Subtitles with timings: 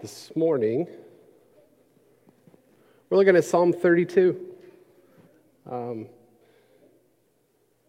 [0.00, 0.88] this morning,
[3.10, 4.40] we're looking at Psalm 32.
[5.70, 6.06] Um,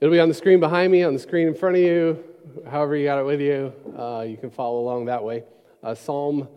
[0.02, 2.22] it'll be on the screen behind me, on the screen in front of you,
[2.70, 3.72] however you got it with you.
[3.98, 5.44] Uh, you can follow along that way.
[5.82, 6.50] Uh, Psalm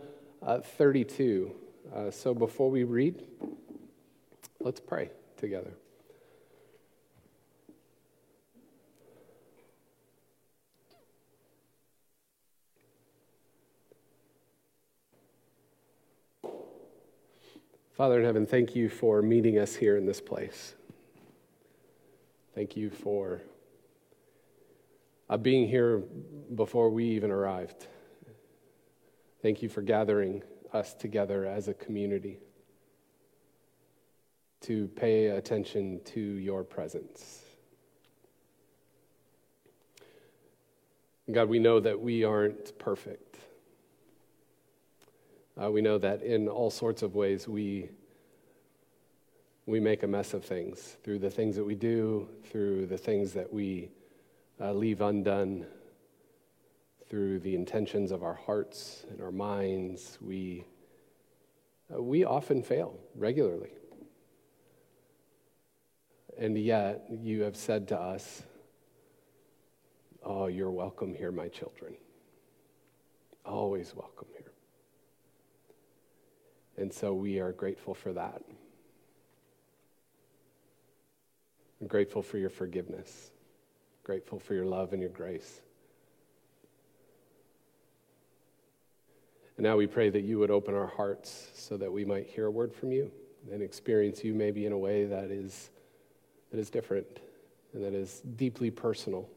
[0.43, 1.55] uh, 32.
[1.95, 3.23] Uh, so before we read,
[4.59, 5.71] let's pray together.
[17.97, 20.75] Father in heaven, thank you for meeting us here in this place.
[22.53, 23.41] Thank you for
[25.31, 26.03] uh, being here
[26.57, 27.87] before we even arrived.
[29.43, 32.39] Thank you for gathering us together as a community
[34.63, 37.43] to pay attention to your presence.
[41.31, 43.34] God, we know that we aren't perfect.
[45.61, 47.89] Uh, we know that in all sorts of ways we,
[49.67, 53.33] we make a mess of things through the things that we do, through the things
[53.33, 53.89] that we
[54.61, 55.65] uh, leave undone,
[57.09, 60.19] through the intentions of our hearts and our minds.
[60.21, 60.65] We,
[61.95, 63.71] uh, we often fail regularly.
[66.37, 68.43] And yet, you have said to us,
[70.27, 71.95] Oh, you're welcome here, my children.
[73.45, 74.54] Always welcome here.
[76.77, 78.43] And so we are grateful for that.
[81.81, 83.31] I'm grateful for your forgiveness,
[84.03, 85.61] grateful for your love and your grace.
[89.57, 92.47] And now we pray that you would open our hearts so that we might hear
[92.47, 93.11] a word from you
[93.53, 95.71] and experience you maybe in a way that is,
[96.51, 97.07] that is different
[97.73, 99.29] and that is deeply personal.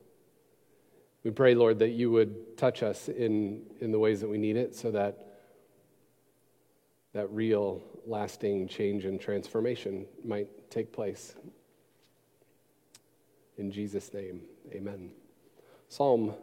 [1.23, 4.55] We pray, Lord, that you would touch us in, in the ways that we need
[4.55, 5.26] it so that
[7.17, 11.33] that real, lasting change and transformation might take place.
[13.57, 14.41] In Jesus' name,
[14.71, 15.09] amen.
[15.89, 16.35] Psalm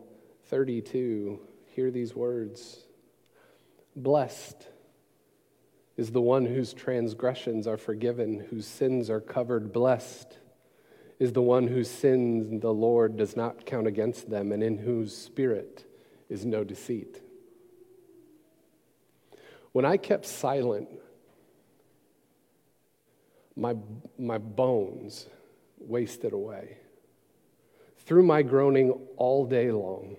[0.46, 1.38] 32,
[1.76, 2.86] hear these words
[3.94, 4.66] Blessed
[5.96, 9.72] is the one whose transgressions are forgiven, whose sins are covered.
[9.72, 10.38] Blessed
[11.20, 15.16] is the one whose sins the Lord does not count against them, and in whose
[15.16, 15.84] spirit
[16.28, 17.20] is no deceit.
[19.74, 20.88] When I kept silent,
[23.56, 23.74] my,
[24.16, 25.26] my bones
[25.80, 26.78] wasted away.
[27.98, 30.14] Through my groaning all day long.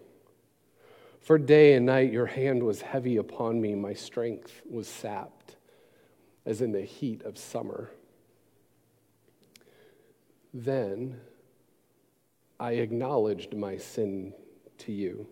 [1.21, 5.55] For day and night your hand was heavy upon me, my strength was sapped,
[6.45, 7.91] as in the heat of summer.
[10.53, 11.21] Then
[12.59, 14.33] I acknowledged my sin
[14.79, 15.27] to you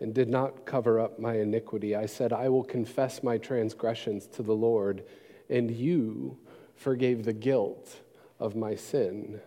[0.00, 1.94] and did not cover up my iniquity.
[1.94, 5.04] I said, I will confess my transgressions to the Lord,
[5.48, 6.38] and you
[6.74, 8.00] forgave the guilt
[8.38, 9.40] of my sin.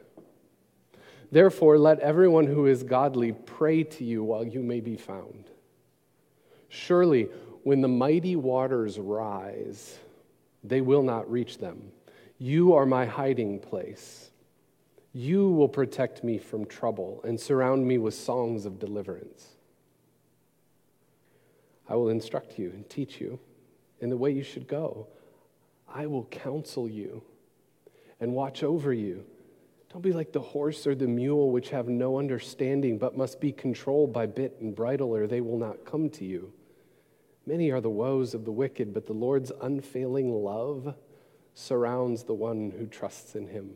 [1.31, 5.49] Therefore, let everyone who is godly pray to you while you may be found.
[6.69, 7.29] Surely,
[7.63, 9.97] when the mighty waters rise,
[10.63, 11.91] they will not reach them.
[12.37, 14.29] You are my hiding place.
[15.13, 19.52] You will protect me from trouble and surround me with songs of deliverance.
[21.87, 23.39] I will instruct you and teach you
[23.99, 25.07] in the way you should go.
[25.87, 27.23] I will counsel you
[28.19, 29.25] and watch over you.
[29.91, 33.51] Don't be like the horse or the mule, which have no understanding, but must be
[33.51, 36.51] controlled by bit and bridle, or they will not come to you.
[37.45, 40.95] Many are the woes of the wicked, but the Lord's unfailing love
[41.53, 43.71] surrounds the one who trusts in him.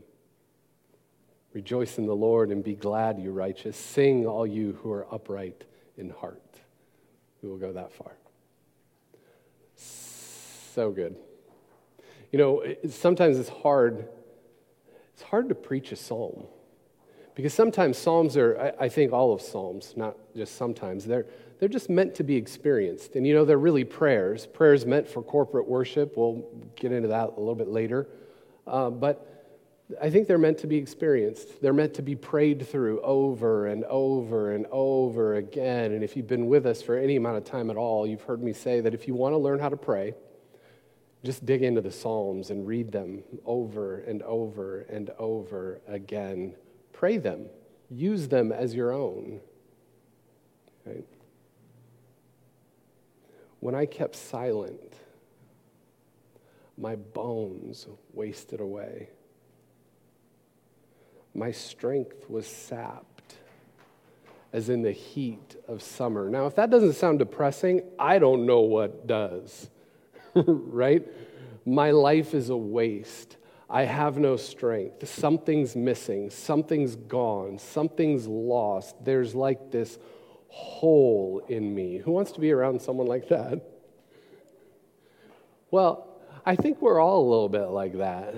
[1.54, 3.78] Rejoice in the Lord and be glad, you righteous.
[3.78, 5.66] Sing, all you who are upright
[5.98, 6.42] in heart.
[7.48, 8.12] We will go that far.
[9.76, 11.16] So good.
[12.34, 14.10] You know, sometimes it's hard.
[15.14, 16.44] It's hard to preach a psalm
[17.36, 18.74] because sometimes psalms are.
[18.80, 21.06] I, I think all of psalms, not just sometimes.
[21.06, 21.26] They're
[21.60, 24.46] they're just meant to be experienced, and you know they're really prayers.
[24.46, 26.18] Prayers meant for corporate worship.
[26.18, 26.44] We'll
[26.76, 28.10] get into that a little bit later,
[28.68, 29.37] uh, but
[30.02, 31.62] I think they're meant to be experienced.
[31.62, 35.94] They're meant to be prayed through over and over and over again.
[35.94, 38.44] And if you've been with us for any amount of time at all, you've heard
[38.44, 40.14] me say that if you want to learn how to pray,
[41.24, 46.54] just dig into the Psalms and read them over and over and over again.
[46.92, 47.46] Pray them,
[47.90, 49.40] use them as your own.
[50.86, 51.06] Right?
[53.62, 54.96] When I kept silent,
[56.78, 59.10] my bones wasted away
[61.38, 63.36] my strength was sapped,
[64.52, 66.30] as in the heat of summer.
[66.30, 69.70] Now, if that doesn't sound depressing, I don't know what does,
[70.36, 71.08] right?
[71.64, 73.38] My life is a waste.
[73.70, 75.08] I have no strength.
[75.08, 76.32] Something's missing.
[76.32, 77.60] Something's gone.
[77.60, 78.96] Something's lost.
[79.04, 80.00] There's like this
[80.48, 81.98] hole in me.
[81.98, 83.62] Who wants to be around someone like that?
[85.70, 86.08] Well,
[86.46, 88.34] I think we're all a little bit like that.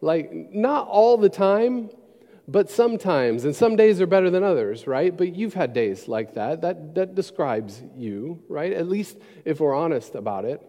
[0.00, 1.90] Like, not all the time,
[2.48, 3.44] but sometimes.
[3.44, 5.16] And some days are better than others, right?
[5.16, 6.62] But you've had days like that.
[6.62, 8.72] That, that describes you, right?
[8.72, 10.62] At least if we're honest about it.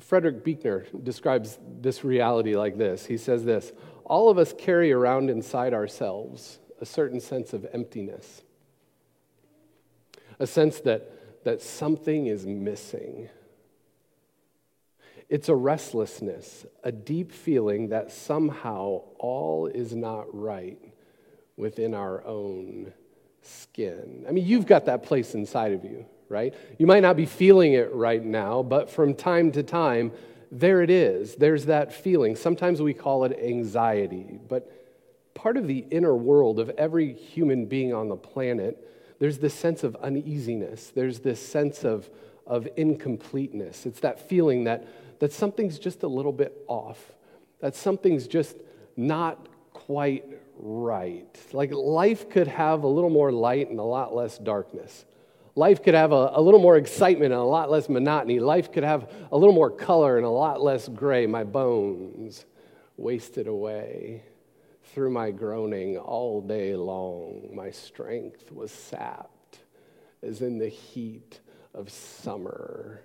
[0.00, 3.06] Frederick Buechner describes this reality like this.
[3.06, 3.72] He says this
[4.04, 8.42] All of us carry around inside ourselves a certain sense of emptiness,
[10.38, 13.30] a sense that, that something is missing.
[15.28, 20.78] It's a restlessness, a deep feeling that somehow all is not right
[21.56, 22.92] within our own
[23.42, 24.24] skin.
[24.28, 26.54] I mean, you've got that place inside of you, right?
[26.78, 30.12] You might not be feeling it right now, but from time to time,
[30.52, 31.34] there it is.
[31.34, 32.36] There's that feeling.
[32.36, 34.70] Sometimes we call it anxiety, but
[35.34, 38.78] part of the inner world of every human being on the planet,
[39.18, 40.92] there's this sense of uneasiness.
[40.94, 42.08] There's this sense of,
[42.46, 43.86] of incompleteness.
[43.86, 44.86] It's that feeling that,
[45.18, 47.12] that something's just a little bit off,
[47.60, 48.56] that something's just
[48.96, 50.24] not quite
[50.58, 51.38] right.
[51.52, 55.04] Like life could have a little more light and a lot less darkness.
[55.54, 58.40] Life could have a, a, little more excitement and a lot less monotony.
[58.40, 61.26] Life could have a little more color and a lot less gray.
[61.26, 62.44] My bones
[62.98, 64.22] wasted away
[64.92, 67.50] through my groaning all day long.
[67.54, 69.60] My strength was sapped
[70.22, 71.40] as in the heat
[71.74, 73.00] of summer.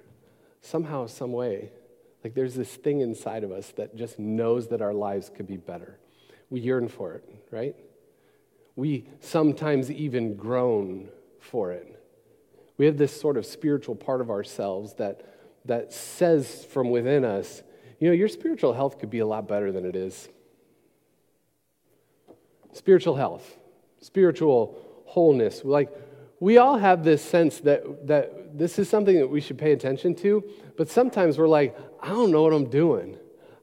[0.62, 1.72] Somehow, some way,
[2.24, 5.58] like there's this thing inside of us that just knows that our lives could be
[5.58, 6.00] better.
[6.50, 7.76] We yearn for it, right?
[8.76, 11.10] We sometimes even groan
[11.40, 11.98] for it.
[12.78, 15.22] We have this sort of spiritual part of ourselves that,
[15.66, 17.64] that says from within us,
[18.00, 20.30] you know, your spiritual health could be a lot better than it is.
[22.74, 23.58] Spiritual health,
[24.00, 25.64] spiritual wholeness.
[25.64, 25.90] Like,
[26.42, 30.16] we all have this sense that, that this is something that we should pay attention
[30.16, 30.44] to,
[30.76, 33.16] but sometimes we're like, I don't know what I'm doing.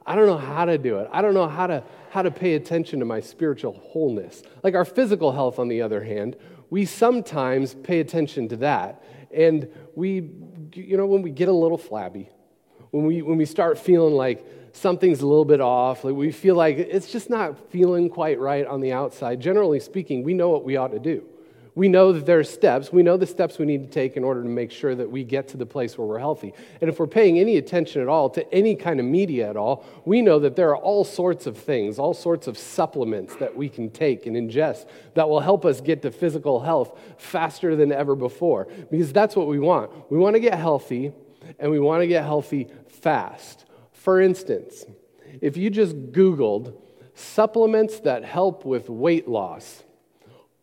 [0.06, 1.08] I don't know how to do it.
[1.12, 4.44] I don't know how to, how to pay attention to my spiritual wholeness.
[4.62, 6.36] Like our physical health, on the other hand,
[6.70, 9.02] we sometimes pay attention to that.
[9.32, 10.30] And we,
[10.72, 12.30] you know, when we get a little flabby,
[12.92, 16.54] when we, when we start feeling like something's a little bit off, like we feel
[16.54, 20.62] like it's just not feeling quite right on the outside, generally speaking, we know what
[20.62, 21.24] we ought to do.
[21.78, 22.92] We know that there are steps.
[22.92, 25.22] We know the steps we need to take in order to make sure that we
[25.22, 26.52] get to the place where we're healthy.
[26.80, 29.84] And if we're paying any attention at all to any kind of media at all,
[30.04, 33.68] we know that there are all sorts of things, all sorts of supplements that we
[33.68, 38.16] can take and ingest that will help us get to physical health faster than ever
[38.16, 38.66] before.
[38.90, 40.10] Because that's what we want.
[40.10, 41.12] We want to get healthy,
[41.60, 43.66] and we want to get healthy fast.
[43.92, 44.84] For instance,
[45.40, 46.74] if you just Googled
[47.14, 49.84] supplements that help with weight loss,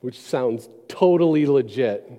[0.00, 2.10] which sounds totally legit.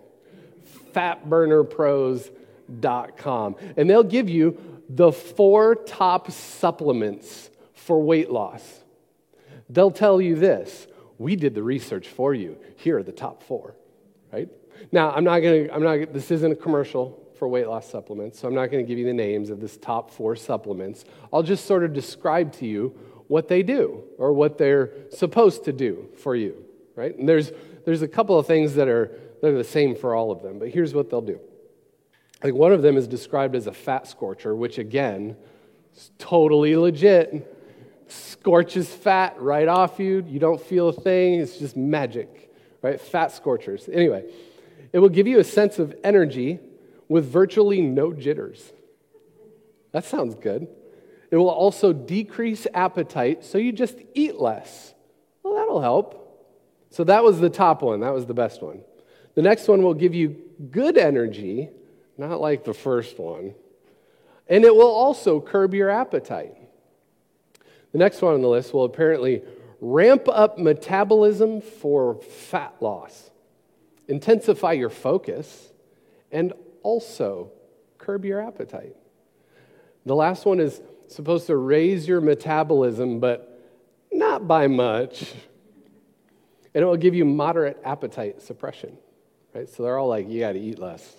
[0.94, 3.56] Fatburnerpros.com.
[3.76, 4.58] And they'll give you
[4.88, 8.84] the four top supplements for weight loss.
[9.70, 10.88] They'll tell you this
[11.18, 12.58] we did the research for you.
[12.78, 13.76] Here are the top four,
[14.32, 14.48] right?
[14.92, 18.40] Now, I'm not going to, I'm not, this isn't a commercial for weight loss supplements,
[18.40, 21.06] so I'm not going to give you the names of this top four supplements.
[21.32, 25.74] I'll just sort of describe to you what they do or what they're supposed to
[25.74, 26.64] do for you,
[26.96, 27.18] right?
[27.18, 27.52] And there's,
[27.86, 30.60] there's a couple of things that are, that are the same for all of them,
[30.60, 31.40] but here's what they'll do.
[32.44, 35.36] Like one of them is described as a fat scorcher, which again,
[35.96, 37.50] is totally legit.
[38.08, 40.26] Scorches fat right off you.
[40.28, 41.36] You don't feel a thing.
[41.40, 42.52] It's just magic,
[42.82, 43.00] right?
[43.00, 43.90] Fat scorchers.
[43.92, 44.26] Anyway,
[44.92, 46.60] it will give you a sense of energy
[47.08, 48.74] with virtually no jitters.
[49.92, 50.68] That sounds good.
[51.32, 54.94] It will also decrease appetite, so you just eat less.
[55.42, 56.20] Well, that'll help.
[56.90, 58.02] So that was the top one.
[58.02, 58.82] That was the best one.
[59.36, 60.36] The next one will give you
[60.70, 61.70] good energy,
[62.18, 63.56] not like the first one.
[64.48, 66.56] And it will also curb your appetite.
[67.92, 69.42] The next one on the list will apparently
[69.80, 73.32] ramp up metabolism for fat loss
[74.08, 75.72] intensify your focus,
[76.32, 77.52] and also
[77.98, 78.96] curb your appetite.
[80.06, 83.62] The last one is supposed to raise your metabolism, but
[84.12, 85.34] not by much.
[86.74, 88.98] And it will give you moderate appetite suppression.
[89.54, 89.70] Right?
[89.70, 91.16] So they're all like, you got to eat less.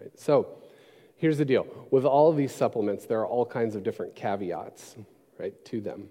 [0.00, 0.18] Right?
[0.18, 0.48] So
[1.16, 4.96] here's the deal with all of these supplements, there are all kinds of different caveats,
[5.38, 6.08] right, to them.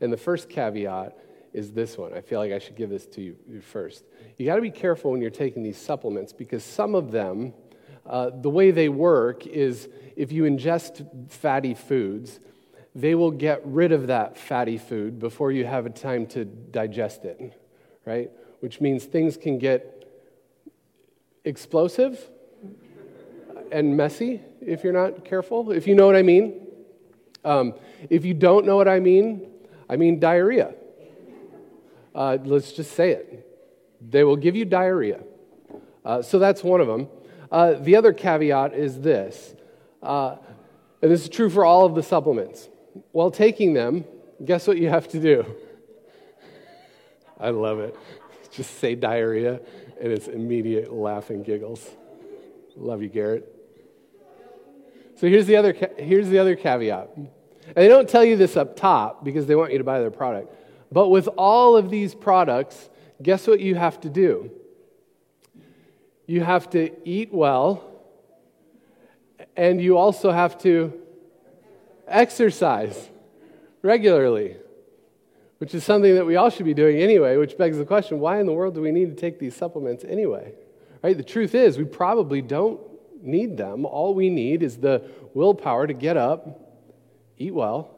[0.00, 1.18] And the first caveat
[1.54, 2.12] is this one.
[2.12, 4.04] I feel like I should give this to you first.
[4.36, 7.54] You got to be careful when you're taking these supplements because some of them,
[8.04, 12.40] uh, the way they work is if you ingest fatty foods,
[12.92, 17.24] they will get rid of that fatty food before you have a time to digest
[17.24, 17.40] it,
[18.04, 18.30] right?
[18.58, 20.12] Which means things can get
[21.44, 22.30] explosive
[23.70, 26.66] and messy if you're not careful, if you know what I mean.
[27.44, 27.74] Um,
[28.10, 29.46] if you don't know what I mean,
[29.88, 30.74] I mean diarrhea.
[32.14, 33.50] Uh, let's just say it.
[34.00, 35.20] They will give you diarrhea.
[36.04, 37.08] Uh, so that's one of them.
[37.50, 39.54] Uh, the other caveat is this,
[40.02, 40.36] uh,
[41.02, 42.68] and this is true for all of the supplements.
[43.12, 44.04] While taking them,
[44.44, 45.44] guess what you have to do?
[47.38, 47.96] I love it.
[48.52, 49.60] Just say diarrhea,
[50.00, 51.88] and it's immediate laughing giggles.
[52.76, 53.50] Love you, Garrett.
[55.16, 57.10] So here's the other, here's the other caveat.
[57.16, 57.28] And
[57.76, 60.54] they don't tell you this up top because they want you to buy their product.
[60.94, 62.88] But with all of these products,
[63.20, 64.52] guess what you have to do?
[66.24, 67.82] You have to eat well,
[69.56, 70.92] and you also have to
[72.06, 73.10] exercise
[73.82, 74.56] regularly,
[75.58, 78.38] which is something that we all should be doing anyway, which begs the question why
[78.38, 80.54] in the world do we need to take these supplements anyway?
[81.02, 81.16] Right?
[81.16, 82.80] The truth is, we probably don't
[83.20, 83.84] need them.
[83.84, 86.86] All we need is the willpower to get up,
[87.36, 87.90] eat well,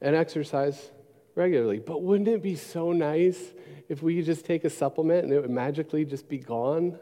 [0.00, 0.92] and exercise
[1.34, 1.78] regularly.
[1.78, 3.40] But wouldn't it be so nice
[3.88, 6.98] if we could just take a supplement and it would magically just be gone?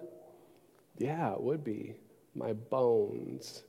[0.99, 1.95] Yeah, it would be.
[2.35, 3.65] My bones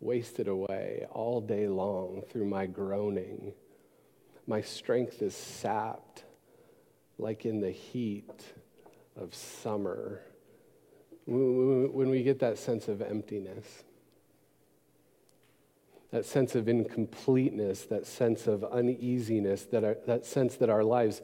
[0.00, 3.52] wasted away all day long through my groaning.
[4.46, 6.24] My strength is sapped
[7.18, 8.30] like in the heat
[9.16, 10.22] of summer.
[11.26, 13.84] When we get that sense of emptiness
[16.10, 21.20] that sense of incompleteness, that sense of uneasiness, that, our, that sense that our lives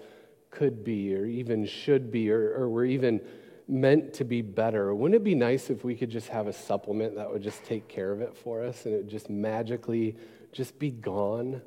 [0.50, 3.20] could be or even should be or, or we're even
[3.66, 4.94] meant to be better.
[4.94, 7.88] Wouldn't it be nice if we could just have a supplement that would just take
[7.88, 10.16] care of it for us and it would just magically
[10.52, 11.62] just be gone?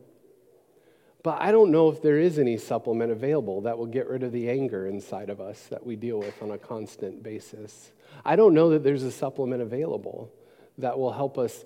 [1.23, 4.31] But I don't know if there is any supplement available that will get rid of
[4.31, 7.91] the anger inside of us that we deal with on a constant basis.
[8.23, 10.31] I don't know that there's a supplement available
[10.77, 11.65] that will help us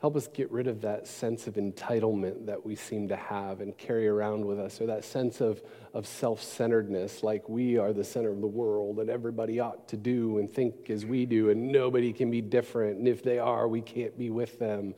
[0.00, 3.76] Help us get rid of that sense of entitlement that we seem to have and
[3.76, 5.60] carry around with us, or that sense of,
[5.92, 9.96] of self centeredness, like we are the center of the world and everybody ought to
[9.96, 12.98] do and think as we do, and nobody can be different.
[12.98, 14.94] And if they are, we can't be with them.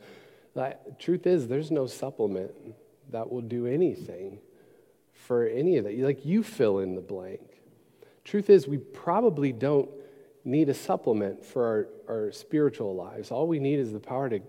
[0.53, 2.51] The truth is, there's no supplement
[3.09, 4.39] that will do anything
[5.13, 5.97] for any of that.
[5.97, 7.41] Like you fill in the blank.
[8.23, 9.89] Truth is, we probably don't
[10.45, 13.31] need a supplement for our, our spiritual lives.
[13.31, 14.41] All we need is the power to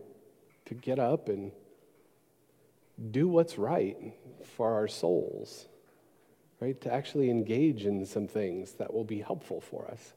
[0.66, 1.52] to get up and
[3.10, 3.96] do what's right
[4.56, 5.66] for our souls,
[6.60, 6.80] right?
[6.82, 10.12] To actually engage in some things that will be helpful for us.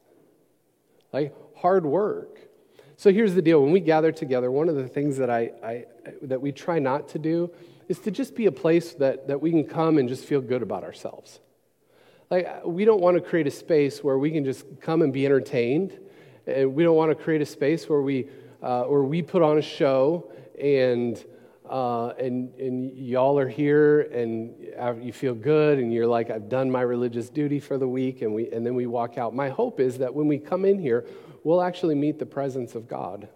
[1.12, 2.38] Like hard work.
[2.96, 5.84] So here's the deal when we gather together, one of the things that, I, I,
[6.22, 7.50] that we try not to do
[7.88, 10.62] is to just be a place that, that we can come and just feel good
[10.62, 11.40] about ourselves.
[12.30, 15.24] Like, we don't want to create a space where we can just come and be
[15.26, 15.96] entertained.
[16.46, 18.28] And we don't want to create a space where we,
[18.62, 21.24] uh, where we put on a show and
[21.68, 24.54] uh, and and y'all are here and
[25.04, 28.34] you feel good and you're like I've done my religious duty for the week and
[28.34, 29.34] we and then we walk out.
[29.34, 31.04] My hope is that when we come in here,
[31.42, 33.28] we'll actually meet the presence of God.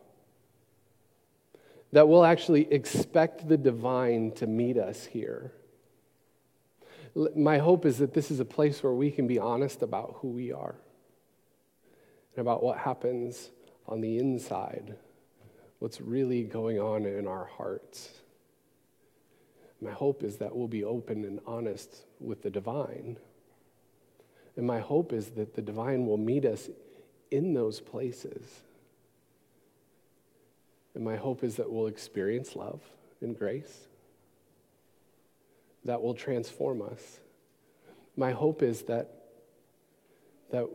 [1.93, 5.53] That we'll actually expect the divine to meet us here.
[7.35, 10.29] My hope is that this is a place where we can be honest about who
[10.29, 10.77] we are
[12.37, 13.51] and about what happens
[13.89, 14.95] on the inside
[15.81, 18.11] what's really going on in our hearts.
[19.81, 23.17] My hope is that we'll be open and honest with the divine.
[24.57, 26.69] And my hope is that the divine will meet us
[27.31, 28.61] in those places.
[30.95, 32.81] And my hope is that we'll experience love
[33.23, 33.87] and grace
[35.87, 37.21] that will transform us.
[38.17, 39.15] My hope is that,
[40.51, 40.67] that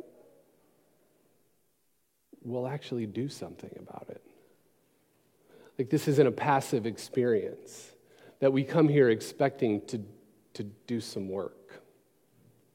[2.43, 4.23] we'll actually do something about it.
[5.77, 7.91] Like this isn't a passive experience,
[8.39, 10.01] that we come here expecting to,
[10.53, 11.81] to do some work.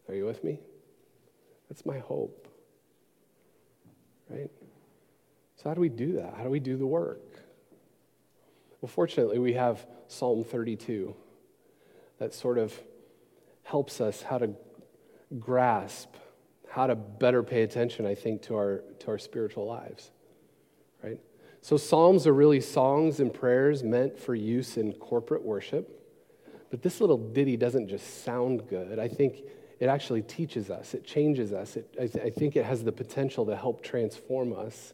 [0.08, 0.58] Are you with me?
[1.68, 2.48] That's my hope.
[4.28, 4.50] Right?
[5.56, 6.34] So, how do we do that?
[6.36, 7.20] How do we do the work?
[8.80, 11.14] Well, fortunately, we have Psalm 32
[12.18, 12.78] that sort of
[13.62, 14.50] helps us how to
[15.38, 16.14] grasp,
[16.70, 20.10] how to better pay attention, I think, to our, to our spiritual lives.
[21.02, 21.20] Right?
[21.62, 25.96] So, Psalms are really songs and prayers meant for use in corporate worship.
[26.70, 28.98] But this little ditty doesn't just sound good.
[28.98, 29.42] I think
[29.80, 31.76] it actually teaches us, it changes us.
[31.76, 34.92] It, I, th- I think it has the potential to help transform us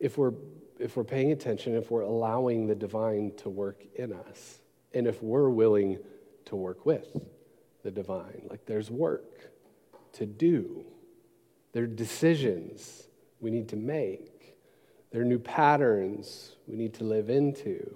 [0.00, 0.32] if we're,
[0.78, 4.58] if we're paying attention, if we're allowing the divine to work in us,
[4.92, 5.98] and if we're willing
[6.46, 7.08] to work with
[7.82, 8.42] the divine.
[8.50, 9.50] Like there's work
[10.14, 10.84] to do,
[11.72, 13.04] there are decisions
[13.40, 14.35] we need to make,
[15.10, 17.94] there are new patterns we need to live into.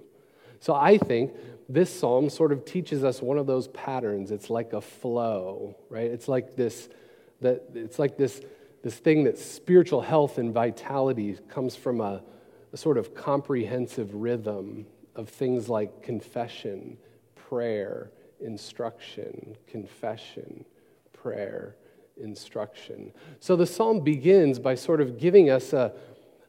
[0.59, 1.33] So I think
[1.67, 4.31] this psalm sort of teaches us one of those patterns.
[4.31, 6.09] It's like a flow, right?
[6.09, 6.89] It's like this
[7.41, 8.41] that it's like this
[8.83, 12.23] this thing that spiritual health and vitality comes from a,
[12.73, 16.97] a sort of comprehensive rhythm of things like confession,
[17.35, 20.65] prayer, instruction, confession,
[21.13, 21.75] prayer,
[22.17, 23.11] instruction.
[23.39, 25.93] So the psalm begins by sort of giving us a,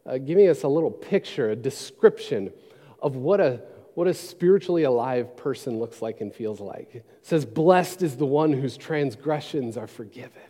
[0.06, 2.52] uh, giving us a little picture, a description
[3.00, 3.62] of what a,
[3.94, 6.94] what a spiritually alive person looks like and feels like.
[6.94, 10.42] It says, Blessed is the one whose transgressions are forgiven,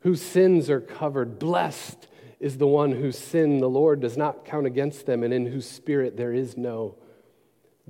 [0.00, 1.38] whose sins are covered.
[1.38, 2.08] Blessed
[2.40, 5.68] is the one whose sin the Lord does not count against them, and in whose
[5.68, 6.96] spirit there is no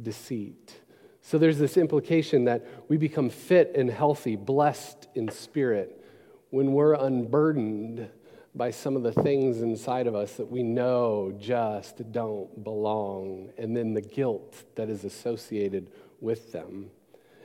[0.01, 0.81] deceit.
[1.23, 6.05] So there's this implication that we become fit and healthy, blessed in spirit,
[6.51, 8.11] when we're unburdened
[8.55, 13.77] by some of the things inside of us that we know just don't belong, and
[13.77, 16.91] then the guilt that is associated with them.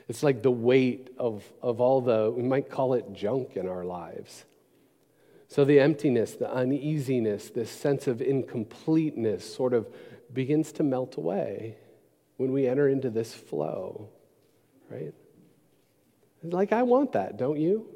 [0.08, 3.84] It's like the weight of, of all the, we might call it junk in our
[3.84, 4.44] lives.
[5.48, 9.88] So the emptiness, the uneasiness, this sense of incompleteness sort of
[10.32, 11.76] begins to melt away
[12.36, 14.08] when we enter into this flow,
[14.88, 15.12] right?
[16.42, 17.86] Like, I want that, don't you?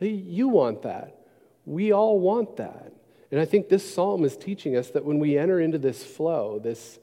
[0.00, 1.19] You want that.
[1.64, 2.92] We all want that.
[3.30, 6.58] And I think this psalm is teaching us that when we enter into this flow,
[6.58, 6.98] this,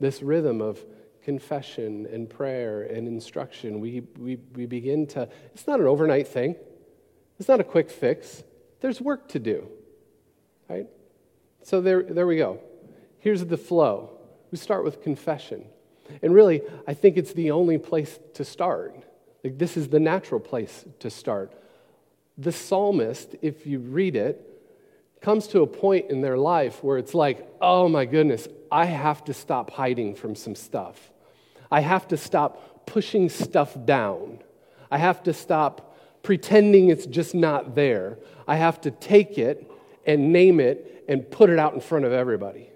[0.00, 0.84] this rhythm of
[1.22, 6.56] confession and prayer and instruction, we, we, we begin to, it's not an overnight thing,
[7.38, 8.42] it's not a quick fix.
[8.80, 9.68] There's work to do,
[10.68, 10.86] right?
[11.62, 12.60] So there, there we go.
[13.18, 14.18] Here's the flow.
[14.50, 15.64] We start with confession.
[16.20, 18.96] And really, I think it's the only place to start.
[19.44, 21.52] Like, this is the natural place to start
[22.38, 24.48] the psalmist, if you read it,
[25.20, 29.24] comes to a point in their life where it's like, oh my goodness, I have
[29.24, 31.12] to stop hiding from some stuff.
[31.70, 34.40] I have to stop pushing stuff down.
[34.90, 38.18] I have to stop pretending it's just not there.
[38.46, 39.70] I have to take it
[40.04, 42.70] and name it and put it out in front of everybody,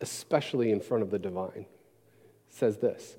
[0.00, 1.66] especially in front of the divine.
[2.48, 3.16] It says this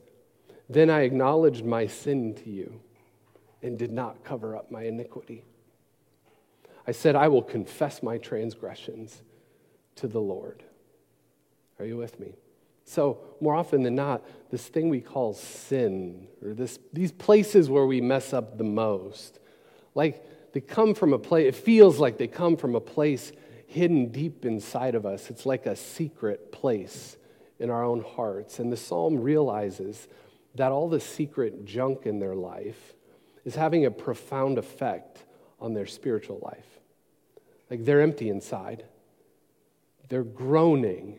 [0.69, 2.79] Then I acknowledged my sin to you
[3.61, 5.43] and did not cover up my iniquity.
[6.87, 9.21] I said, I will confess my transgressions
[9.95, 10.63] to the Lord.
[11.79, 12.35] Are you with me?
[12.85, 17.85] So, more often than not, this thing we call sin, or this, these places where
[17.85, 19.39] we mess up the most,
[19.95, 23.31] like they come from a place, it feels like they come from a place
[23.67, 25.29] hidden deep inside of us.
[25.29, 27.17] It's like a secret place
[27.59, 28.59] in our own hearts.
[28.59, 30.07] And the psalm realizes
[30.55, 32.93] that all the secret junk in their life
[33.45, 35.25] is having a profound effect
[35.63, 36.67] on their spiritual life.
[37.71, 38.83] Like they're empty inside,
[40.09, 41.17] they're groaning.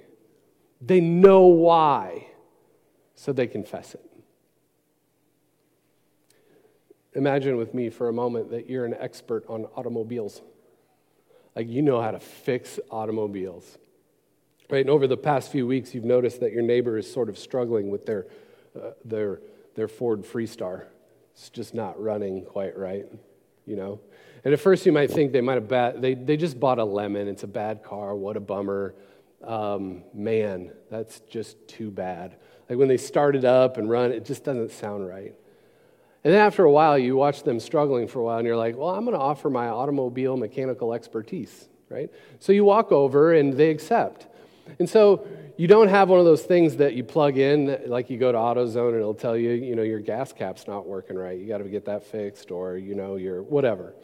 [0.80, 2.26] They know why,
[3.14, 4.04] so they confess it.
[7.14, 10.42] Imagine with me for a moment that you're an expert on automobiles.
[11.56, 13.78] Like you know how to fix automobiles.
[14.68, 14.80] Right?
[14.80, 17.90] And over the past few weeks, you've noticed that your neighbor is sort of struggling
[17.90, 18.26] with their,
[18.76, 19.40] uh, their,
[19.74, 20.84] their Ford Freestar.
[21.34, 23.06] It's just not running quite right,
[23.66, 24.00] you know?
[24.44, 27.28] And at first, you might think they might have they, they just bought a lemon.
[27.28, 28.14] It's a bad car.
[28.14, 28.94] What a bummer.
[29.42, 32.36] Um, man, that's just too bad.
[32.68, 35.34] Like when they start it up and run, it just doesn't sound right.
[36.24, 38.76] And then after a while, you watch them struggling for a while, and you're like,
[38.76, 42.10] well, I'm going to offer my automobile mechanical expertise, right?
[42.38, 44.26] So you walk over, and they accept.
[44.78, 45.26] And so
[45.58, 48.38] you don't have one of those things that you plug in, like you go to
[48.38, 51.38] AutoZone and it'll tell you, you know, your gas cap's not working right.
[51.38, 53.94] You got to get that fixed, or you know, your whatever.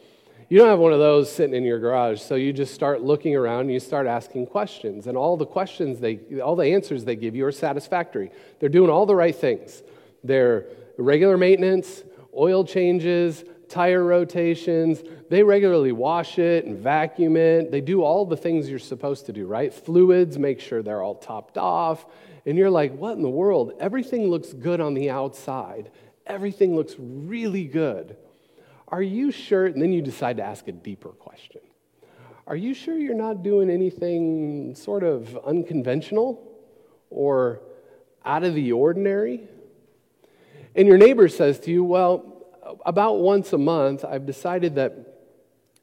[0.51, 3.37] You don't have one of those sitting in your garage, so you just start looking
[3.37, 5.07] around and you start asking questions.
[5.07, 8.31] And all the questions they, all the answers they give you are satisfactory.
[8.59, 9.81] They're doing all the right things.
[10.25, 10.65] They're
[10.97, 12.03] regular maintenance,
[12.35, 15.01] oil changes, tire rotations.
[15.29, 17.71] They regularly wash it and vacuum it.
[17.71, 19.73] They do all the things you're supposed to do, right?
[19.73, 22.05] Fluids, make sure they're all topped off.
[22.45, 23.71] And you're like, what in the world?
[23.79, 25.91] Everything looks good on the outside.
[26.27, 28.17] Everything looks really good.
[28.91, 29.65] Are you sure?
[29.67, 31.61] And then you decide to ask a deeper question.
[32.45, 36.45] Are you sure you're not doing anything sort of unconventional
[37.09, 37.61] or
[38.25, 39.47] out of the ordinary?
[40.75, 42.45] And your neighbor says to you, Well,
[42.85, 44.93] about once a month, I've decided that,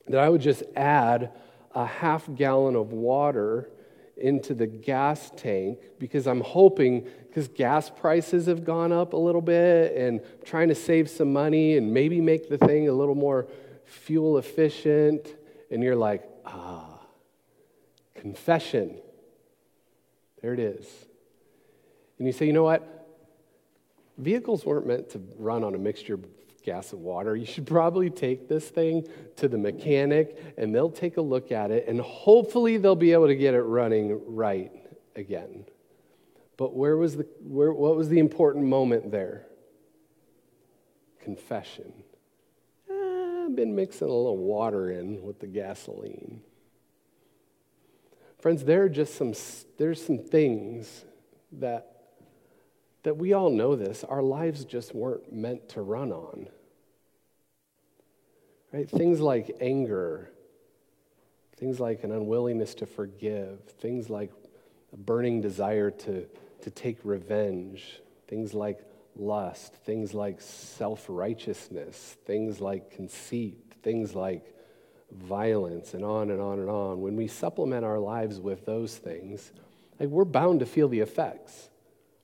[0.09, 1.33] that I would just add
[1.75, 3.71] a half gallon of water
[4.19, 9.41] into the gas tank because I'm hoping, because gas prices have gone up a little
[9.41, 13.47] bit and trying to save some money and maybe make the thing a little more
[13.85, 15.27] fuel efficient.
[15.71, 17.01] And you're like, ah,
[18.15, 18.97] confession.
[20.43, 20.87] There it is.
[22.19, 22.95] And you say, you know what?
[24.17, 26.19] Vehicles weren't meant to run on a mixture
[26.63, 27.37] gas and water.
[27.37, 31.71] You should probably take this thing to the mechanic and they'll take a look at
[31.71, 34.73] it and hopefully they'll be able to get it running right
[35.17, 35.65] again.
[36.57, 39.47] But where was the, where, what was the important moment there?
[41.23, 41.93] Confession.
[42.91, 46.41] Eh, I've been mixing a little water in with the gasoline.
[48.41, 49.35] Friends, there are just some,
[49.79, 51.05] there's some things
[51.53, 51.98] that
[53.03, 56.49] that we all know this, our lives just weren't meant to run on.
[58.73, 58.89] Right?
[58.89, 60.31] Things like anger,
[61.57, 64.31] things like an unwillingness to forgive, things like
[64.93, 66.27] a burning desire to,
[66.63, 68.81] to take revenge, things like
[69.17, 74.55] lust, things like self righteousness, things like conceit, things like
[75.11, 77.01] violence, and on and on and on.
[77.01, 79.51] When we supplement our lives with those things,
[79.99, 81.71] like we're bound to feel the effects,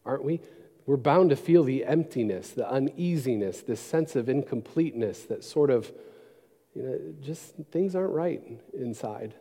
[0.05, 0.41] aren't we?
[0.87, 5.91] We're bound to feel the emptiness, the uneasiness, this sense of incompleteness that sort of,
[6.75, 8.43] you know, just things aren't right
[8.75, 9.35] inside.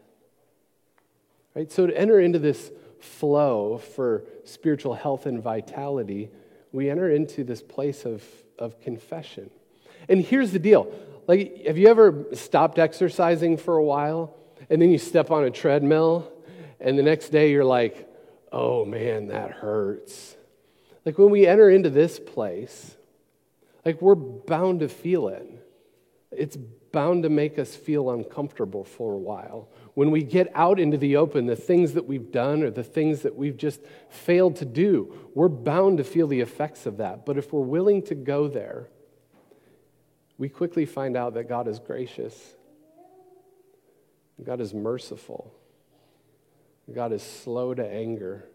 [1.54, 1.72] Right?
[1.72, 6.30] So to enter into this flow for spiritual health and vitality,
[6.72, 8.24] we enter into this place of,
[8.58, 9.50] of confession.
[10.08, 10.92] And here's the deal.
[11.28, 14.36] Like, have you ever stopped exercising for a while
[14.70, 16.32] and then you step on a treadmill
[16.80, 18.10] and the next day you're like,
[18.52, 20.36] oh man, that hurts.
[21.06, 22.96] Like when we enter into this place,
[23.86, 25.48] like we're bound to feel it.
[26.32, 26.58] It's
[26.92, 29.68] bound to make us feel uncomfortable for a while.
[29.96, 33.22] When we get out into the open, the things that we've done or the things
[33.22, 37.26] that we've just failed to do, we're bound to feel the effects of that.
[37.26, 38.88] But if we're willing to go there,
[40.38, 42.56] we quickly find out that God is gracious,
[44.44, 45.54] God is merciful,
[46.92, 48.46] God is slow to anger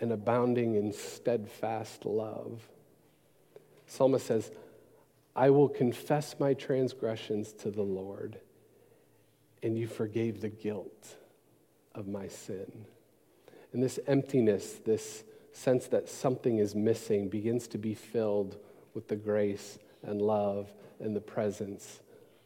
[0.00, 2.68] and abounding in steadfast love.
[3.86, 4.50] Psalmist says,
[5.34, 8.40] I will confess my transgressions to the Lord,
[9.62, 11.16] and you forgave the guilt
[11.94, 12.86] of my sin.
[13.72, 18.56] And this emptiness, this sense that something is missing, begins to be filled
[18.94, 22.00] with the grace and love and the presence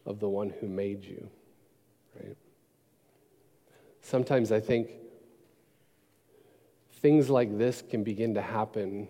[0.07, 1.29] of the one who made you.
[2.21, 2.37] Right?
[4.03, 4.91] Sometimes I think
[7.01, 9.09] things like this can begin to happen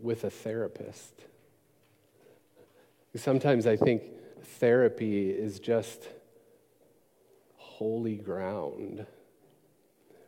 [0.00, 1.14] with a therapist.
[3.14, 4.02] Sometimes I think
[4.58, 6.08] therapy is just
[7.56, 9.06] holy ground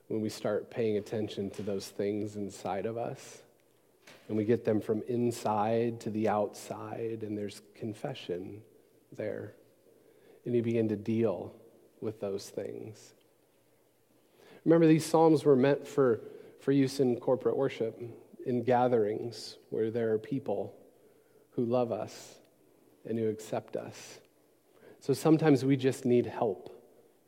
[0.08, 3.42] when we start paying attention to those things inside of us.
[4.28, 8.62] And we get them from inside to the outside, and there's confession
[9.16, 9.54] there.
[10.44, 11.54] And you begin to deal
[12.00, 13.14] with those things.
[14.64, 16.20] Remember, these Psalms were meant for
[16.64, 18.00] for use in corporate worship,
[18.46, 20.74] in gatherings where there are people
[21.50, 22.36] who love us
[23.04, 24.18] and who accept us.
[24.98, 26.70] So sometimes we just need help.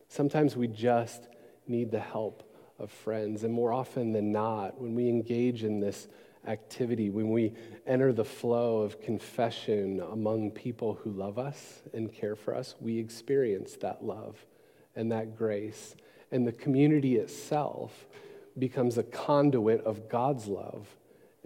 [0.09, 1.29] Sometimes we just
[1.69, 3.45] need the help of friends.
[3.45, 6.09] And more often than not, when we engage in this
[6.47, 7.53] activity, when we
[7.87, 12.99] enter the flow of confession among people who love us and care for us, we
[12.99, 14.47] experience that love
[14.95, 15.95] and that grace.
[16.33, 18.07] And the community itself
[18.59, 20.87] becomes a conduit of God's love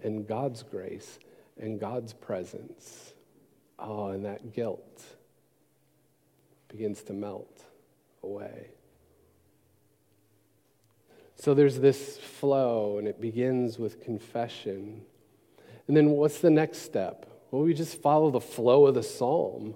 [0.03, 1.19] and God's grace
[1.59, 3.13] and God's presence.
[3.77, 5.03] Oh, and that guilt
[6.67, 7.63] begins to melt
[8.23, 8.69] away.
[11.35, 15.01] So there's this flow, and it begins with confession.
[15.87, 17.25] And then what's the next step?
[17.49, 19.75] Well, we just follow the flow of the psalm.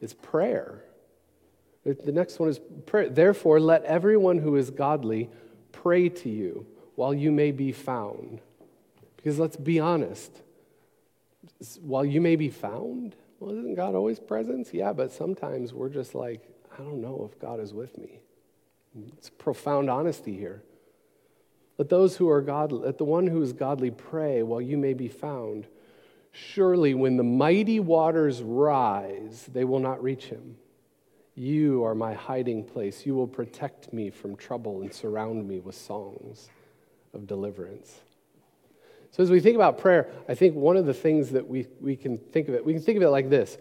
[0.00, 0.84] It's prayer.
[1.84, 3.08] The next one is prayer.
[3.08, 5.30] Therefore, let everyone who is godly
[5.72, 8.40] pray to you while you may be found.
[9.16, 10.42] Because let's be honest,
[11.80, 14.72] while you may be found, well, isn't God always present?
[14.72, 18.20] Yeah, but sometimes we're just like, I don't know if God is with me.
[19.16, 20.62] It's profound honesty here.
[21.78, 24.94] Let those who are godly, let the one who is godly pray while you may
[24.94, 25.68] be found.
[26.32, 30.56] Surely when the mighty waters rise, they will not reach him.
[31.38, 33.06] You are my hiding place.
[33.06, 36.48] You will protect me from trouble and surround me with songs
[37.14, 38.00] of deliverance.
[39.12, 41.94] So, as we think about prayer, I think one of the things that we, we
[41.94, 43.56] can think of it, we can think of it like this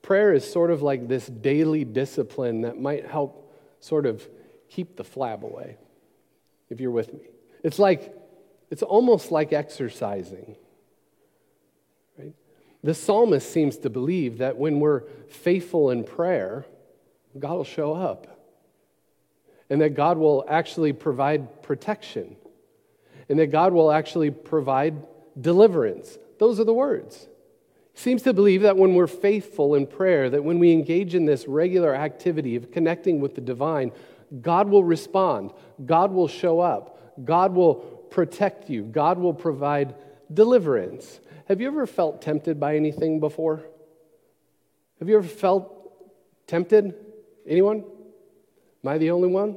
[0.00, 4.26] prayer is sort of like this daily discipline that might help sort of
[4.70, 5.76] keep the flab away,
[6.70, 7.20] if you're with me.
[7.62, 8.16] It's like,
[8.70, 10.56] it's almost like exercising.
[12.18, 12.32] Right?
[12.82, 16.64] The psalmist seems to believe that when we're faithful in prayer,
[17.38, 18.26] God will show up.
[19.70, 22.36] And that God will actually provide protection.
[23.28, 25.06] And that God will actually provide
[25.40, 26.18] deliverance.
[26.38, 27.28] Those are the words.
[27.94, 31.24] He seems to believe that when we're faithful in prayer, that when we engage in
[31.24, 33.92] this regular activity of connecting with the divine,
[34.40, 35.52] God will respond.
[35.84, 37.24] God will show up.
[37.24, 37.76] God will
[38.10, 38.82] protect you.
[38.82, 39.94] God will provide
[40.32, 41.20] deliverance.
[41.46, 43.62] Have you ever felt tempted by anything before?
[44.98, 45.72] Have you ever felt
[46.46, 46.94] tempted?
[47.46, 47.84] Anyone?
[48.84, 49.56] Am I the only one?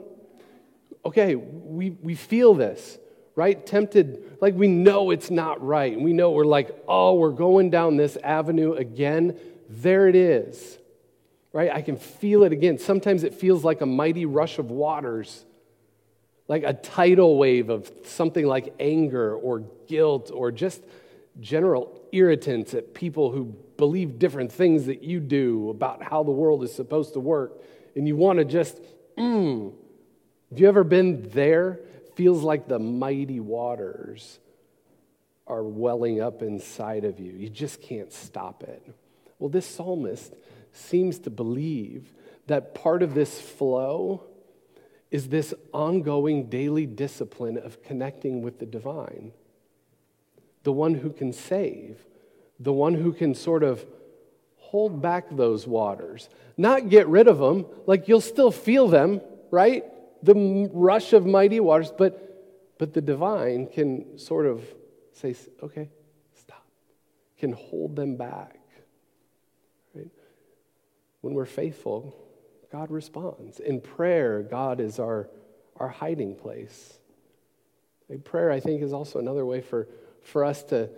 [1.06, 2.98] Okay, we, we feel this,
[3.36, 3.64] right?
[3.66, 6.00] Tempted, like we know it's not right.
[6.00, 9.38] We know we're like, oh, we're going down this avenue again.
[9.70, 10.78] There it is,
[11.54, 11.72] right?
[11.72, 12.78] I can feel it again.
[12.80, 15.46] Sometimes it feels like a mighty rush of waters,
[16.48, 20.82] like a tidal wave of something like anger or guilt or just
[21.40, 23.46] general irritants at people who
[23.78, 27.62] believe different things that you do about how the world is supposed to work
[27.96, 28.80] and you want to just,
[29.18, 29.74] mm.
[30.50, 31.80] Have you ever been there?
[32.16, 34.40] Feels like the mighty waters
[35.48, 37.32] are welling up inside of you.
[37.32, 38.84] You just can't stop it.
[39.38, 40.34] Well, this psalmist
[40.72, 42.14] seems to believe
[42.48, 44.24] that part of this flow
[45.12, 49.32] is this ongoing daily discipline of connecting with the divine,
[50.64, 52.06] the one who can save,
[52.60, 53.86] the one who can sort of
[54.76, 57.66] hold back those waters, not get rid of them.
[57.88, 59.86] Like you'll still feel them, right?
[60.22, 64.62] The rush of mighty waters, but, but the divine can sort of
[65.14, 65.34] say,
[65.64, 65.88] okay,
[66.42, 66.66] stop,
[67.40, 68.60] can hold them back.
[69.94, 70.12] Right?
[71.22, 72.14] When we're faithful,
[72.70, 73.62] God responds.
[73.62, 75.30] In prayer, God is our,
[75.78, 77.00] our hiding place.
[78.26, 79.88] Prayer, I think, is also another way for,
[80.22, 80.90] for us to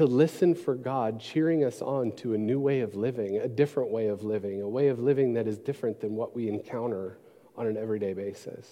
[0.00, 3.90] to listen for God cheering us on to a new way of living, a different
[3.90, 7.18] way of living, a way of living that is different than what we encounter
[7.54, 8.66] on an everyday basis.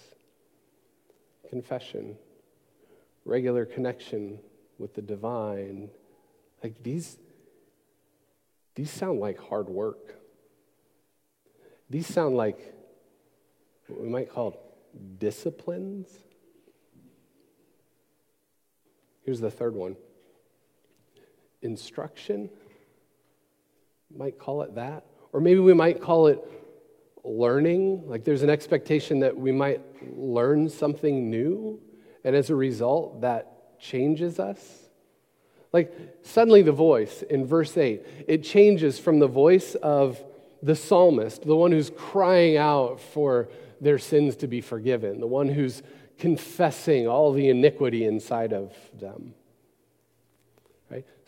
[1.47, 2.15] Confession,
[3.25, 4.39] regular connection
[4.79, 5.91] with the divine.
[6.63, 7.19] Like these,
[8.73, 10.15] these sound like hard work.
[11.91, 12.73] These sound like
[13.85, 14.59] what we might call
[15.19, 16.07] disciplines.
[19.23, 19.95] Here's the third one
[21.61, 22.49] instruction.
[24.15, 25.05] Might call it that.
[25.33, 26.39] Or maybe we might call it
[27.23, 28.03] learning.
[28.07, 29.81] Like there's an expectation that we might
[30.17, 31.79] learn something new,
[32.23, 34.89] and as a result, that changes us.
[35.71, 35.93] Like
[36.23, 40.23] suddenly, the voice in verse 8, it changes from the voice of
[40.63, 45.47] the psalmist, the one who's crying out for their sins to be forgiven, the one
[45.47, 45.83] who's
[46.17, 49.33] confessing all the iniquity inside of them.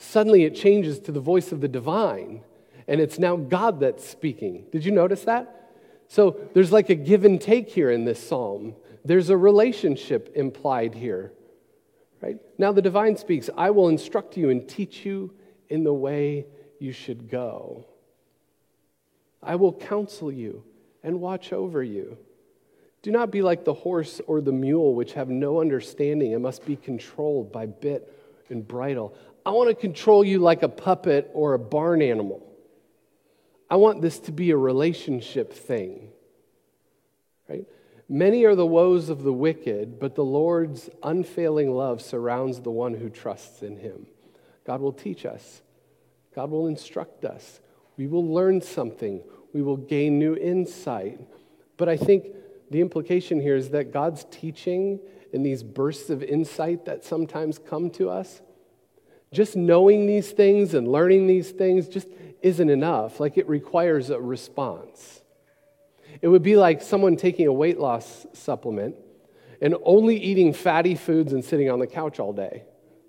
[0.02, 2.42] Suddenly it changes to the voice of the divine,
[2.88, 4.66] and it's now God that's speaking.
[4.72, 5.70] Did you notice that?
[6.08, 8.74] So there's like a give and take here in this psalm.
[9.06, 11.32] There's a relationship implied here.
[12.20, 12.38] Right?
[12.58, 15.36] Now the divine speaks, I will instruct you and teach you
[15.70, 16.48] in the way
[16.80, 17.86] you should go.
[19.44, 20.64] I will counsel you
[21.04, 22.18] and watch over you.
[23.04, 26.66] Do not be like the horse or the mule, which have no understanding and must
[26.66, 28.12] be controlled by bit
[28.50, 29.16] and bridle.
[29.46, 32.46] I want to control you like a puppet or a barn animal.
[33.70, 36.10] I want this to be a relationship thing.
[37.50, 37.66] Right?
[38.08, 42.94] Many are the woes of the wicked, but the Lord's unfailing love surrounds the one
[42.94, 44.06] who trusts in him.
[44.66, 45.62] God will teach us.
[46.36, 47.62] God will instruct us.
[47.98, 49.24] We will learn something.
[49.54, 51.20] We will gain new insight.
[51.78, 52.28] But I think
[52.70, 55.00] the implication here is that God's teaching
[55.34, 58.42] and these bursts of insight that sometimes come to us
[59.34, 62.08] just knowing these things and learning these things just
[62.42, 63.20] isn't enough.
[63.20, 65.22] Like it requires a response.
[66.22, 68.96] It would be like someone taking a weight loss supplement
[69.62, 72.64] and only eating fatty foods and sitting on the couch all day.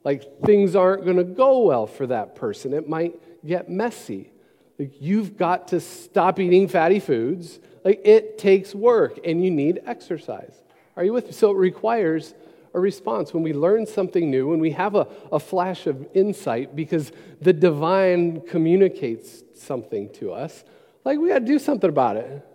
[0.04, 2.72] Like things aren't going to go well for that person.
[2.72, 4.30] It might get messy.
[4.78, 7.58] Like you've got to stop eating fatty foods.
[7.85, 10.54] Like it takes work and you need exercise.
[10.96, 11.32] Are you with me?
[11.32, 12.35] So it requires
[12.74, 16.74] a response when we learn something new, when we have a, a flash of insight
[16.74, 20.64] because the divine communicates something to us,
[21.04, 22.46] like we got to do something about it.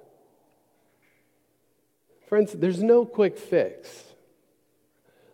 [2.27, 4.03] Friends, there's no quick fix.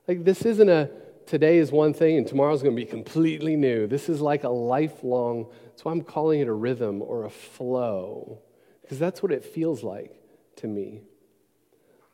[0.08, 0.90] Like, this isn't a
[1.26, 3.88] today is one thing and tomorrow's going to be completely new.
[3.88, 8.40] This is like a lifelong, that's why I'm calling it a rhythm or a flow,
[8.82, 10.14] because that's what it feels like
[10.58, 11.02] to me.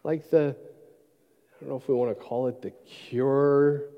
[0.03, 0.55] Like the,
[1.59, 3.89] I don't know if we want to call it the cure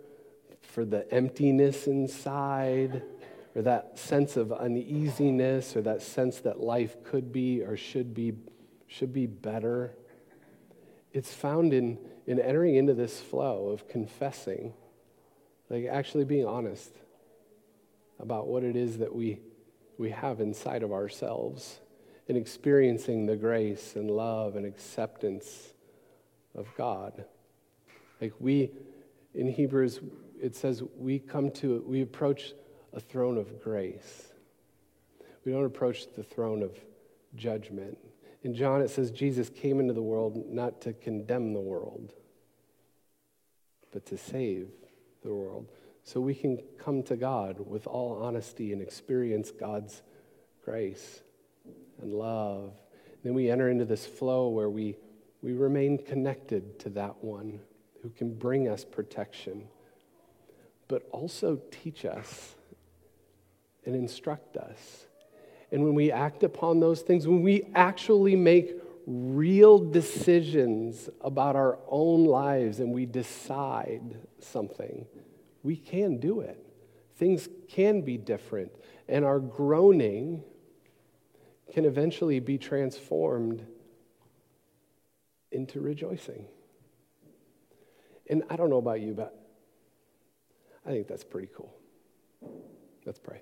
[0.63, 3.04] for the emptiness inside,
[3.54, 8.34] or that sense of uneasiness, or that sense that life could be or should be,
[8.88, 9.93] should be better.
[11.13, 14.74] It's found in, in entering into this flow of confessing,
[15.69, 16.89] like actually being honest
[18.19, 19.38] about what it is that we,
[20.00, 21.80] we have inside of ourselves
[22.28, 25.74] and experiencing the grace and love and acceptance
[26.56, 27.26] of God.
[28.21, 28.69] Like we,
[29.34, 29.99] in Hebrews,
[30.39, 32.53] it says we come to, we approach
[32.93, 34.27] a throne of grace.
[35.43, 36.77] We don't approach the throne of
[37.36, 37.97] judgment.
[38.43, 42.13] In John, it says Jesus came into the world not to condemn the world,
[43.91, 44.69] but to save
[45.23, 45.67] the world.
[46.03, 50.01] So we can come to God with all honesty and experience God's
[50.63, 51.21] grace
[52.01, 52.73] and love.
[53.05, 54.95] And then we enter into this flow where we,
[55.41, 57.60] we remain connected to that one
[58.01, 59.67] who can bring us protection,
[60.87, 62.55] but also teach us
[63.85, 65.07] and instruct us
[65.71, 68.75] and when we act upon those things, when we actually make
[69.07, 75.05] real decisions about our own lives and we decide something,
[75.63, 76.63] we can do it.
[77.15, 78.71] Things can be different,
[79.07, 80.43] and our groaning
[81.71, 83.65] can eventually be transformed
[85.51, 86.45] into rejoicing.
[88.31, 89.37] And I don't know about you, but
[90.85, 91.73] I think that's pretty cool.
[93.05, 93.41] Let's pray.